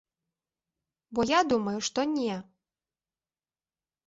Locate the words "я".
1.31-1.41